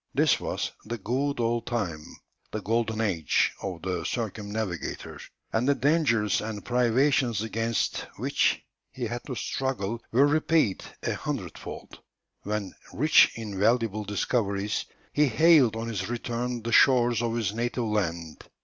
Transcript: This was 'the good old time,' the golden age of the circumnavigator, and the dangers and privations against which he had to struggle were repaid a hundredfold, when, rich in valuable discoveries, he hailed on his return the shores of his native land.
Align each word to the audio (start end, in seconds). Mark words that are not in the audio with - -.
This 0.15 0.39
was 0.39 0.71
'the 0.83 0.97
good 0.97 1.39
old 1.39 1.67
time,' 1.67 2.15
the 2.49 2.59
golden 2.63 3.01
age 3.01 3.53
of 3.61 3.83
the 3.83 4.03
circumnavigator, 4.03 5.19
and 5.53 5.69
the 5.69 5.75
dangers 5.75 6.41
and 6.41 6.65
privations 6.65 7.43
against 7.43 8.07
which 8.17 8.63
he 8.91 9.03
had 9.05 9.23
to 9.27 9.35
struggle 9.35 10.01
were 10.11 10.25
repaid 10.25 10.83
a 11.03 11.13
hundredfold, 11.13 11.99
when, 12.41 12.73
rich 12.91 13.31
in 13.35 13.59
valuable 13.59 14.03
discoveries, 14.03 14.85
he 15.13 15.27
hailed 15.27 15.75
on 15.75 15.87
his 15.87 16.09
return 16.09 16.63
the 16.63 16.71
shores 16.71 17.21
of 17.21 17.35
his 17.35 17.53
native 17.53 17.83
land. 17.85 18.43